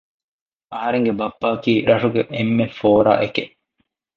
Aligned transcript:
އަހަރެންގެ 0.71 1.13
ބައްޕައަކީ 1.19 1.73
ރަށުގެ 1.89 2.21
އެންމެ 2.35 2.65
ފޯރާއެކެއް 2.79 3.53